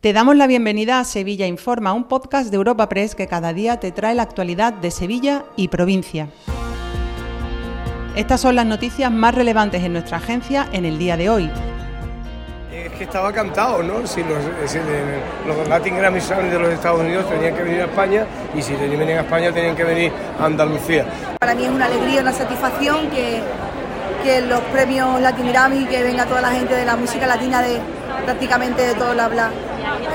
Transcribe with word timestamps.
Te 0.00 0.14
damos 0.14 0.34
la 0.34 0.46
bienvenida 0.46 0.98
a 0.98 1.04
Sevilla 1.04 1.46
Informa, 1.46 1.92
un 1.92 2.04
podcast 2.04 2.48
de 2.48 2.56
Europa 2.56 2.88
Press 2.88 3.14
que 3.14 3.26
cada 3.26 3.52
día 3.52 3.78
te 3.80 3.92
trae 3.92 4.14
la 4.14 4.22
actualidad 4.22 4.72
de 4.72 4.90
Sevilla 4.90 5.44
y 5.56 5.68
provincia. 5.68 6.28
Estas 8.16 8.40
son 8.40 8.56
las 8.56 8.64
noticias 8.64 9.12
más 9.12 9.34
relevantes 9.34 9.84
en 9.84 9.92
nuestra 9.92 10.16
agencia 10.16 10.66
en 10.72 10.86
el 10.86 10.98
día 10.98 11.18
de 11.18 11.28
hoy. 11.28 11.50
Es 12.72 12.92
que 12.92 13.04
estaba 13.04 13.30
cantado, 13.30 13.82
¿no? 13.82 14.06
Si 14.06 14.22
los, 14.22 14.38
los 15.46 15.68
Latin 15.68 15.98
Grammy 15.98 16.18
de 16.18 16.58
los 16.58 16.72
Estados 16.72 17.00
Unidos 17.00 17.28
tenían 17.28 17.54
que 17.54 17.62
venir 17.62 17.82
a 17.82 17.84
España 17.84 18.26
y 18.56 18.62
si 18.62 18.72
venían 18.76 19.18
a 19.18 19.20
España 19.20 19.52
tenían 19.52 19.76
que 19.76 19.84
venir 19.84 20.12
a 20.40 20.46
Andalucía. 20.46 21.04
Para 21.38 21.54
mí 21.54 21.64
es 21.64 21.70
una 21.70 21.84
alegría, 21.84 22.22
una 22.22 22.32
satisfacción 22.32 23.10
que, 23.10 23.42
que 24.24 24.40
los 24.40 24.60
premios 24.72 25.20
Latin 25.20 25.48
Grammy, 25.48 25.84
que 25.84 26.02
venga 26.02 26.24
toda 26.24 26.40
la 26.40 26.52
gente 26.52 26.74
de 26.74 26.86
la 26.86 26.96
música 26.96 27.26
latina 27.26 27.60
de 27.60 27.78
prácticamente 28.24 28.80
de 28.80 28.94
todo 28.94 29.12
el 29.12 29.20
habla 29.20 29.50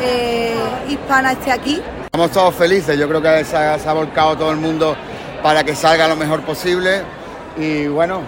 eh, 0.01 0.55
hispana 0.89 1.33
esté 1.33 1.51
aquí. 1.51 1.81
Estamos 2.05 2.31
todos 2.31 2.55
felices, 2.55 2.97
yo 2.97 3.07
creo 3.07 3.21
que 3.21 3.43
se 3.43 3.57
ha, 3.57 3.93
volcado 3.93 4.37
todo 4.37 4.51
el 4.51 4.57
mundo 4.57 4.95
para 5.43 5.63
que 5.63 5.75
salga 5.75 6.07
lo 6.07 6.15
mejor 6.15 6.41
posible 6.41 7.01
y 7.57 7.87
bueno, 7.87 8.21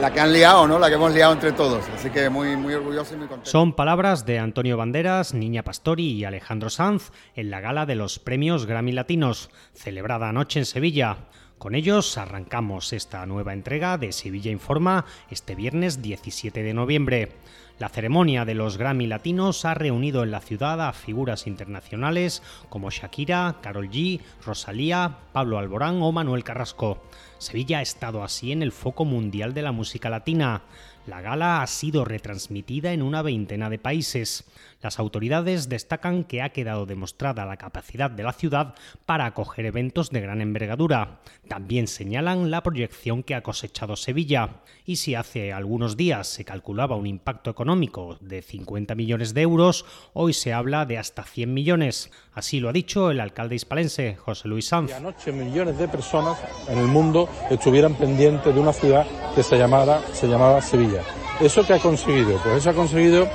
la 0.00 0.10
que, 0.12 0.20
han 0.20 0.32
liado, 0.32 0.66
¿no? 0.66 0.78
La 0.78 0.88
que 0.88 0.94
hemos 0.94 1.12
liado 1.12 1.32
entre 1.32 1.52
todos. 1.52 1.84
Así 1.94 2.10
que 2.10 2.28
muy, 2.28 2.56
muy 2.56 2.74
orgulloso 2.74 3.14
y 3.14 3.18
muy 3.18 3.26
contento. 3.26 3.50
Son 3.50 3.72
palabras 3.74 4.24
de 4.26 4.38
Antonio 4.38 4.76
Banderas, 4.76 5.34
Niña 5.34 5.62
Pastori 5.62 6.12
y 6.12 6.24
Alejandro 6.24 6.70
Sanz 6.70 7.10
en 7.34 7.50
la 7.50 7.60
gala 7.60 7.86
de 7.86 7.94
los 7.94 8.18
premios 8.18 8.66
Grammy 8.66 8.92
Latinos, 8.92 9.50
celebrada 9.74 10.28
anoche 10.28 10.58
en 10.60 10.66
Sevilla. 10.66 11.16
Con 11.62 11.76
ellos 11.76 12.18
arrancamos 12.18 12.92
esta 12.92 13.24
nueva 13.24 13.52
entrega 13.52 13.96
de 13.96 14.10
Sevilla 14.10 14.50
Informa 14.50 15.04
este 15.30 15.54
viernes 15.54 16.02
17 16.02 16.60
de 16.60 16.74
noviembre. 16.74 17.36
La 17.82 17.88
ceremonia 17.88 18.44
de 18.44 18.54
los 18.54 18.78
Grammy 18.78 19.08
Latinos 19.08 19.64
ha 19.64 19.74
reunido 19.74 20.22
en 20.22 20.30
la 20.30 20.38
ciudad 20.38 20.80
a 20.86 20.92
figuras 20.92 21.48
internacionales 21.48 22.40
como 22.68 22.90
Shakira, 22.90 23.56
Carol 23.60 23.90
G, 23.90 24.20
Rosalía, 24.46 25.18
Pablo 25.32 25.58
Alborán 25.58 26.00
o 26.00 26.12
Manuel 26.12 26.44
Carrasco. 26.44 27.02
Sevilla 27.38 27.78
ha 27.78 27.82
estado 27.82 28.22
así 28.22 28.52
en 28.52 28.62
el 28.62 28.70
foco 28.70 29.04
mundial 29.04 29.52
de 29.52 29.62
la 29.62 29.72
música 29.72 30.10
latina. 30.10 30.62
La 31.08 31.20
gala 31.20 31.62
ha 31.62 31.66
sido 31.66 32.04
retransmitida 32.04 32.92
en 32.92 33.02
una 33.02 33.22
veintena 33.22 33.68
de 33.68 33.80
países. 33.80 34.48
Las 34.80 35.00
autoridades 35.00 35.68
destacan 35.68 36.22
que 36.22 36.42
ha 36.42 36.50
quedado 36.50 36.86
demostrada 36.86 37.44
la 37.44 37.56
capacidad 37.56 38.08
de 38.08 38.22
la 38.22 38.32
ciudad 38.32 38.76
para 39.04 39.26
acoger 39.26 39.66
eventos 39.66 40.10
de 40.10 40.20
gran 40.20 40.40
envergadura. 40.40 41.18
También 41.48 41.88
señalan 41.88 42.52
la 42.52 42.62
proyección 42.62 43.24
que 43.24 43.34
ha 43.34 43.42
cosechado 43.42 43.96
Sevilla. 43.96 44.60
Y 44.86 44.94
si 44.94 45.16
hace 45.16 45.52
algunos 45.52 45.96
días 45.96 46.28
se 46.28 46.44
calculaba 46.44 46.94
un 46.94 47.08
impacto 47.08 47.50
económico 47.50 47.71
de 48.20 48.42
50 48.42 48.94
millones 48.94 49.32
de 49.32 49.40
euros, 49.40 49.86
hoy 50.12 50.34
se 50.34 50.52
habla 50.52 50.84
de 50.84 50.98
hasta 50.98 51.22
100 51.22 51.54
millones. 51.54 52.10
Así 52.34 52.60
lo 52.60 52.68
ha 52.68 52.72
dicho 52.72 53.10
el 53.10 53.18
alcalde 53.18 53.54
hispalense, 53.54 54.16
José 54.16 54.48
Luis 54.48 54.68
Sanz. 54.68 54.90
Y 54.90 54.92
anoche 54.92 55.32
millones 55.32 55.78
de 55.78 55.88
personas 55.88 56.38
en 56.68 56.78
el 56.78 56.86
mundo 56.86 57.28
estuvieran 57.50 57.94
pendientes 57.94 58.54
de 58.54 58.60
una 58.60 58.74
ciudad 58.74 59.06
que 59.34 59.42
se 59.42 59.56
llamara, 59.56 60.02
se 60.12 60.28
llamaba 60.28 60.60
Sevilla. 60.60 61.02
¿Eso 61.40 61.66
qué 61.66 61.74
ha 61.74 61.78
conseguido? 61.78 62.38
Pues 62.42 62.56
eso 62.56 62.70
ha 62.70 62.74
conseguido 62.74 63.26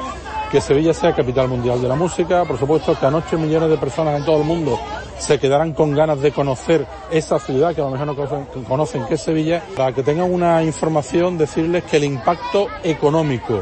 que 0.51 0.61
Sevilla 0.61 0.93
sea 0.93 1.13
capital 1.13 1.47
mundial 1.49 1.81
de 1.81 1.87
la 1.87 1.95
música, 1.95 2.45
por 2.45 2.57
supuesto 2.57 2.97
que 2.97 3.05
anoche 3.05 3.37
millones 3.37 3.69
de 3.69 3.77
personas 3.77 4.17
en 4.17 4.25
todo 4.25 4.37
el 4.37 4.43
mundo 4.45 4.79
se 5.17 5.39
quedarán 5.39 5.73
con 5.73 5.93
ganas 5.93 6.21
de 6.21 6.31
conocer 6.31 6.85
esa 7.11 7.39
ciudad 7.39 7.73
que 7.75 7.81
a 7.81 7.85
lo 7.85 7.91
mejor 7.91 8.07
no 8.07 8.15
conocen, 8.15 8.63
conocen 8.63 9.05
que 9.07 9.15
es 9.15 9.21
Sevilla, 9.21 9.61
para 9.75 9.91
que 9.93 10.03
tengan 10.03 10.31
una 10.31 10.63
información, 10.63 11.37
decirles 11.37 11.83
que 11.83 11.97
el 11.97 12.05
impacto 12.05 12.67
económico 12.83 13.61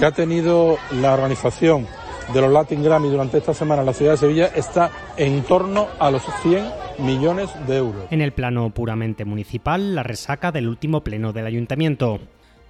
que 0.00 0.06
ha 0.06 0.12
tenido 0.12 0.78
la 0.92 1.12
organización 1.12 1.86
de 2.32 2.40
los 2.40 2.50
Latin 2.50 2.82
Grammy 2.82 3.10
durante 3.10 3.36
esta 3.36 3.52
semana 3.52 3.82
en 3.82 3.86
la 3.86 3.92
ciudad 3.92 4.12
de 4.12 4.16
Sevilla 4.16 4.46
está 4.46 4.90
en 5.18 5.42
torno 5.42 5.88
a 5.98 6.10
los 6.10 6.22
100 6.42 6.64
millones 7.00 7.50
de 7.66 7.76
euros. 7.76 8.04
En 8.10 8.22
el 8.22 8.32
plano 8.32 8.70
puramente 8.70 9.26
municipal, 9.26 9.94
la 9.94 10.02
resaca 10.02 10.52
del 10.52 10.68
último 10.68 11.02
pleno 11.04 11.34
del 11.34 11.44
ayuntamiento. 11.44 12.18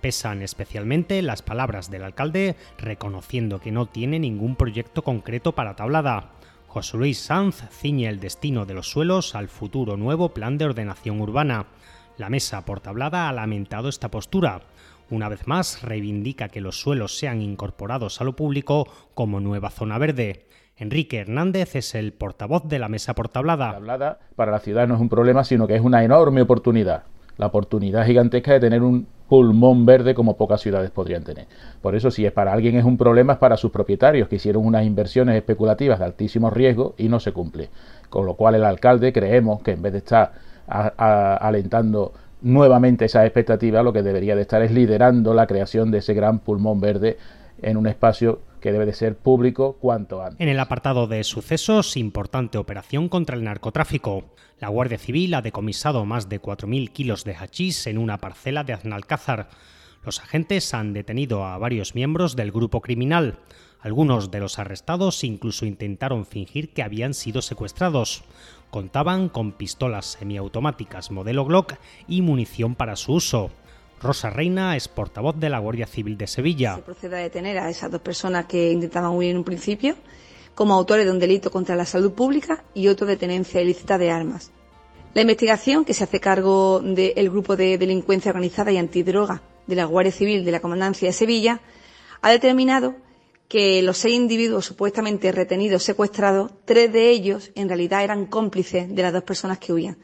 Pesan 0.01 0.43
especialmente 0.43 1.23
las 1.23 1.43
palabras 1.43 1.89
del 1.89 2.03
alcalde 2.03 2.57
reconociendo 2.79 3.61
que 3.61 3.71
no 3.71 3.87
tiene 3.87 4.19
ningún 4.19 4.57
proyecto 4.57 5.03
concreto 5.05 5.53
para 5.53 5.77
Tablada. 5.77 6.33
José 6.67 6.97
Luis 6.97 7.19
Sanz 7.19 7.63
ciñe 7.71 8.09
el 8.09 8.19
destino 8.19 8.67
de 8.67 8.75
los 8.75 8.91
suelos 8.91 9.37
al 9.37 9.47
futuro 9.47 9.97
nuevo 9.97 10.31
plan 10.31 10.59
de 10.59 10.65
ordenación 10.65 11.21
urbana. 11.21 11.67
La 12.19 12.29
mesa 12.29 12.65
por 12.65 12.81
Tablada 12.81 13.29
ha 13.29 13.33
lamentado 13.33 13.89
esta 13.89 14.11
postura. 14.11 14.63
Una 15.11 15.29
vez 15.29 15.49
más, 15.49 15.83
reivindica 15.83 16.49
que 16.49 16.61
los 16.61 16.81
suelos 16.81 17.19
sean 17.19 17.43
incorporados 17.43 18.21
a 18.21 18.25
lo 18.25 18.37
público 18.37 18.87
como 19.15 19.41
nueva 19.41 19.71
zona 19.71 19.99
verde. 19.99 20.47
Enrique 20.77 21.19
Hernández 21.19 21.75
es 21.75 21.97
el 21.97 22.13
portavoz 22.13 22.69
de 22.69 22.79
la 22.79 22.89
mesa 22.89 23.15
por 23.15 23.29
Tablada. 23.29 23.73
Tablada 23.73 24.21
para 24.37 24.53
la 24.53 24.61
ciudad 24.61 24.87
no 24.87 24.95
es 24.95 25.01
un 25.01 25.09
problema, 25.09 25.43
sino 25.43 25.67
que 25.67 25.75
es 25.75 25.81
una 25.81 26.05
enorme 26.05 26.43
oportunidad. 26.43 27.03
La 27.39 27.47
oportunidad 27.47 28.07
gigantesca 28.07 28.53
de 28.53 28.61
tener 28.61 28.83
un 28.83 29.09
pulmón 29.29 29.85
verde 29.85 30.15
como 30.15 30.37
pocas 30.37 30.61
ciudades 30.61 30.93
podrían 30.93 31.25
tener. 31.25 31.49
Por 31.83 31.97
eso, 31.97 32.13
si 32.13 32.25
es 32.25 32.33
para 32.33 32.53
alguien 32.53 32.77
es 32.77 32.85
un 32.85 32.97
problema, 32.97 33.33
es 33.33 33.39
para 33.41 33.57
sus 33.57 33.73
propietarios, 33.73 34.29
que 34.29 34.37
hicieron 34.37 34.65
unas 34.65 34.87
inversiones 34.87 35.35
especulativas 35.35 35.99
de 35.99 36.05
altísimo 36.05 36.51
riesgo 36.51 36.95
y 36.99 37.09
no 37.09 37.19
se 37.19 37.33
cumple. 37.33 37.69
Con 38.11 38.27
lo 38.27 38.35
cual 38.35 38.55
el 38.55 38.65
alcalde 38.65 39.13
creemos 39.13 39.61
que 39.63 39.73
en 39.73 39.83
vez 39.83 39.93
de 39.93 39.99
estar 39.99 40.33
alentando 40.69 42.13
nuevamente 42.43 43.07
esa 43.07 43.25
expectativa, 43.25 43.83
lo 43.83 43.93
que 43.93 44.03
debería 44.03 44.37
de 44.37 44.43
estar 44.43 44.63
es 44.63 44.71
liderando 44.71 45.35
la 45.35 45.47
creación 45.47 45.91
de 45.91 45.99
ese 45.99 46.15
gran 46.15 46.41
pulmón 46.41 46.81
verde 46.81 47.19
en 47.63 47.77
un 47.77 47.87
espacio 47.87 48.41
que 48.61 48.73
debe 48.73 48.87
de 48.87 48.93
ser 48.93 49.17
público 49.17 49.77
cuanto 49.81 50.23
antes. 50.23 50.41
En 50.41 50.49
el 50.49 50.61
apartado 50.61 51.07
de 51.07 51.25
sucesos, 51.25 51.97
importante 51.97 52.59
operación 52.59 53.09
contra 53.09 53.37
el 53.37 53.45
narcotráfico. 53.45 54.25
La 54.59 54.69
Guardia 54.69 54.99
Civil 54.99 55.35
ha 55.35 55.43
decomisado 55.43 56.05
más 56.05 56.29
de 56.29 56.41
4.000 56.41 56.91
kilos 56.91 57.25
de 57.25 57.35
hachís 57.35 57.87
en 57.87 57.99
una 57.99 58.19
parcela 58.19 58.65
de 58.65 58.75
Aznalcázar. 58.75 59.49
Los 60.05 60.21
agentes 60.21 60.73
han 60.75 60.93
detenido 60.93 61.45
a 61.45 61.59
varios 61.59 61.95
miembros 61.95 62.37
del 62.37 62.53
grupo 62.53 62.81
criminal. 62.81 63.39
Algunos 63.83 64.31
de 64.31 64.41
los 64.41 64.59
arrestados 64.59 65.25
incluso 65.25 65.65
intentaron 65.65 66.27
fingir 66.27 66.71
que 66.71 66.83
habían 66.83 67.15
sido 67.15 67.41
secuestrados. 67.41 68.23
Contaban 68.71 69.29
con 69.29 69.53
pistolas 69.53 70.19
semiautomáticas 70.19 71.11
modelo 71.11 71.45
Glock 71.45 71.75
y 72.07 72.21
munición 72.21 72.75
para 72.75 72.97
su 72.97 73.15
uso. 73.15 73.51
Rosa 74.03 74.31
Reina 74.31 74.77
es 74.77 74.89
portavoz 74.89 75.37
de 75.39 75.51
la 75.51 75.59
Guardia 75.59 75.87
Civil 75.87 76.19
de 76.19 76.27
Sevilla. 76.27 76.77
Se 76.77 76.83
procede 76.83 77.17
a 77.17 77.23
detener 77.23 77.59
a 77.59 77.71
esas 77.71 77.91
dos 77.91 78.01
personas 78.01 78.47
que 78.47 78.71
intentaban 78.71 79.13
huir 79.13 79.31
en 79.31 79.39
un 79.39 79.45
principio 79.45 79.97
como 80.55 80.75
autores 80.75 81.07
de 81.07 81.13
un 81.13 81.19
delito 81.19 81.51
contra 81.51 81.77
la 81.77 81.87
salud 81.87 82.13
pública 82.13 82.65
y 82.75 82.89
otro 82.89 83.07
de 83.07 83.17
tenencia 83.17 83.63
ilícita 83.63 83.97
de 83.97 84.11
armas. 84.11 84.53
La 85.15 85.23
investigación, 85.23 85.85
que 85.85 85.95
se 85.95 86.05
hace 86.05 86.21
cargo 86.21 86.81
del 86.81 87.31
Grupo 87.31 87.57
de 87.57 87.79
Delincuencia 87.79 88.31
Organizada 88.31 88.71
y 88.71 88.77
Antidroga 88.77 89.43
de 89.67 89.75
la 89.75 89.85
Guardia 89.85 90.13
Civil 90.13 90.45
de 90.45 90.53
la 90.53 90.61
Comandancia 90.61 91.09
de 91.09 91.13
Sevilla, 91.13 91.61
ha 92.23 92.31
determinado 92.31 92.95
que 93.51 93.83
los 93.83 93.99
seis 93.99 94.15
individuos 94.15 94.65
supuestamente 94.65 95.33
retenidos, 95.33 95.83
secuestrados, 95.83 96.53
tres 96.65 96.93
de 96.93 97.11
ellos 97.11 97.51
en 97.57 97.67
realidad 97.67 98.05
eran 98.05 98.27
cómplices 98.27 98.95
de 98.95 99.03
las 99.03 99.13
dos 99.13 99.25
personas 99.25 99.59
que 99.59 99.73
huían 99.73 99.99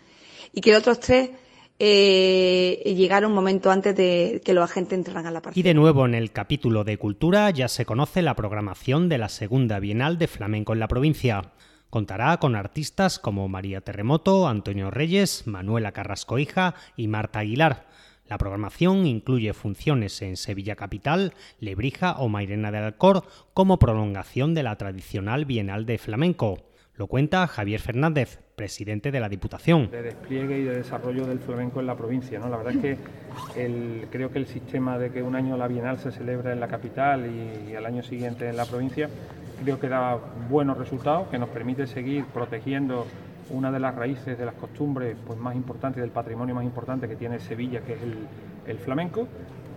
y 0.52 0.60
que 0.60 0.72
los 0.72 0.80
otros 0.80 0.98
tres 0.98 1.30
eh, 1.78 2.82
llegar 2.96 3.24
un 3.24 3.32
momento 3.32 3.70
antes 3.70 3.94
de 3.94 4.42
que 4.44 4.52
los 4.52 4.68
agentes 4.68 4.98
entraran 4.98 5.26
a 5.26 5.30
la 5.30 5.42
partida. 5.42 5.60
Y 5.60 5.62
de 5.62 5.74
nuevo 5.74 6.04
en 6.04 6.16
el 6.16 6.32
capítulo 6.32 6.82
de 6.82 6.98
Cultura 6.98 7.48
ya 7.50 7.68
se 7.68 7.86
conoce 7.86 8.20
la 8.20 8.34
programación 8.34 9.08
de 9.08 9.18
la 9.18 9.28
segunda 9.28 9.78
Bienal 9.78 10.18
de 10.18 10.26
Flamenco 10.26 10.72
en 10.72 10.80
la 10.80 10.88
provincia. 10.88 11.52
Contará 11.88 12.38
con 12.38 12.56
artistas 12.56 13.20
como 13.20 13.46
María 13.46 13.80
Terremoto, 13.80 14.48
Antonio 14.48 14.90
Reyes, 14.90 15.46
Manuela 15.46 15.92
Carrasco 15.92 16.40
Hija 16.40 16.74
y 16.96 17.06
Marta 17.06 17.38
Aguilar. 17.38 17.86
La 18.28 18.38
programación 18.38 19.06
incluye 19.06 19.52
funciones 19.52 20.20
en 20.20 20.36
Sevilla 20.36 20.74
Capital, 20.74 21.32
Lebrija 21.60 22.16
o 22.18 22.28
Mairena 22.28 22.72
del 22.72 22.82
Alcor 22.82 23.22
como 23.54 23.78
prolongación 23.78 24.52
de 24.52 24.64
la 24.64 24.76
tradicional 24.76 25.44
Bienal 25.44 25.86
de 25.86 25.98
Flamenco. 25.98 26.58
Lo 26.96 27.06
cuenta 27.06 27.46
Javier 27.46 27.80
Fernández, 27.80 28.40
presidente 28.56 29.12
de 29.12 29.20
la 29.20 29.28
Diputación. 29.28 29.90
De 29.90 30.02
despliegue 30.02 30.58
y 30.58 30.64
de 30.64 30.76
desarrollo 30.78 31.26
del 31.26 31.38
flamenco 31.38 31.78
en 31.78 31.86
la 31.86 31.94
provincia. 31.94 32.38
¿no? 32.38 32.48
La 32.48 32.56
verdad 32.56 32.74
es 32.74 32.80
que 33.54 34.08
creo 34.10 34.30
que 34.30 34.38
el 34.38 34.46
sistema 34.46 34.98
de 34.98 35.12
que 35.12 35.22
un 35.22 35.36
año 35.36 35.56
la 35.56 35.68
Bienal 35.68 35.98
se 35.98 36.10
celebra 36.10 36.52
en 36.52 36.58
la 36.58 36.68
capital 36.68 37.30
y, 37.30 37.74
al 37.76 37.84
año 37.84 38.02
siguiente 38.02 38.48
en 38.48 38.56
la 38.56 38.64
provincia, 38.64 39.10
creo 39.62 39.78
que 39.78 39.88
da 39.88 40.18
buenos 40.48 40.78
resultados, 40.78 41.28
que 41.28 41.38
nos 41.38 41.50
permite 41.50 41.86
seguir 41.86 42.24
protegiendo 42.24 43.06
una 43.50 43.70
de 43.70 43.80
las 43.80 43.94
raíces 43.94 44.38
de 44.38 44.44
las 44.44 44.54
costumbres 44.54 45.16
pues, 45.26 45.38
más 45.38 45.54
importantes, 45.54 46.00
del 46.00 46.10
patrimonio 46.10 46.54
más 46.54 46.64
importante 46.64 47.08
que 47.08 47.16
tiene 47.16 47.38
Sevilla, 47.38 47.80
que 47.80 47.94
es 47.94 48.00
el 48.66 48.78
flamenco, 48.78 49.28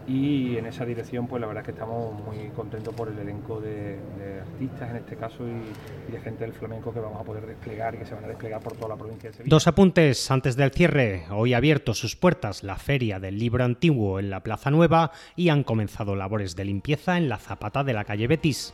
y 0.09 0.57
en 0.57 0.65
esa 0.65 0.85
dirección 0.85 1.27
pues 1.27 1.39
la 1.39 1.47
verdad 1.47 1.61
es 1.61 1.65
que 1.65 1.71
estamos 1.71 2.13
muy 2.23 2.49
contentos 2.49 2.93
por 2.95 3.09
el 3.09 3.19
elenco 3.19 3.61
de, 3.61 3.99
artistas 4.41 4.89
en 4.89 4.95
este 4.97 5.15
caso 5.15 5.43
y, 5.47 6.11
de 6.11 6.19
gente 6.19 6.43
del 6.43 6.53
flamenco 6.53 6.91
que 6.91 6.99
vamos 6.99 7.21
a 7.21 7.23
poder 7.23 7.45
desplegar 7.45 7.93
y 7.93 7.99
que 7.99 8.05
se 8.05 8.15
van 8.15 8.25
a 8.25 8.27
desplegar 8.27 8.59
por 8.61 8.73
toda 8.73 8.89
la 8.89 8.95
provincia 8.95 9.29
de 9.29 9.37
Sevilla. 9.37 9.49
Dos 9.49 9.67
apuntes 9.67 10.31
antes 10.31 10.55
del 10.55 10.71
cierre. 10.71 11.25
Hoy 11.29 11.53
ha 11.53 11.57
abierto 11.57 11.93
sus 11.93 12.15
puertas 12.15 12.63
la 12.63 12.77
Feria 12.77 13.19
del 13.19 13.37
Libro 13.37 13.63
Antiguo 13.63 14.19
en 14.19 14.31
la 14.31 14.41
Plaza 14.41 14.71
Nueva 14.71 15.11
y 15.35 15.49
han 15.49 15.63
comenzado 15.63 16.15
labores 16.15 16.55
de 16.55 16.65
limpieza 16.65 17.17
en 17.17 17.29
la 17.29 17.37
Zapata 17.37 17.83
de 17.83 17.93
la 17.93 18.03
calle 18.03 18.27
Betis. 18.27 18.73